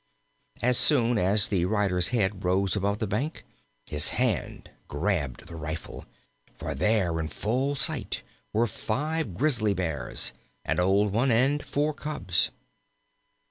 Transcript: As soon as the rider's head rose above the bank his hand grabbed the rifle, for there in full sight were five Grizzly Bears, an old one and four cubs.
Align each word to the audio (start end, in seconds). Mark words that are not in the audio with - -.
As 0.63 0.79
soon 0.79 1.19
as 1.19 1.47
the 1.49 1.65
rider's 1.65 2.07
head 2.07 2.43
rose 2.43 2.75
above 2.75 2.97
the 2.97 3.05
bank 3.05 3.45
his 3.85 4.09
hand 4.09 4.71
grabbed 4.87 5.45
the 5.45 5.55
rifle, 5.55 6.05
for 6.57 6.73
there 6.73 7.19
in 7.19 7.27
full 7.27 7.75
sight 7.75 8.23
were 8.51 8.65
five 8.65 9.35
Grizzly 9.35 9.75
Bears, 9.75 10.33
an 10.65 10.79
old 10.79 11.13
one 11.13 11.29
and 11.29 11.63
four 11.63 11.93
cubs. 11.93 12.49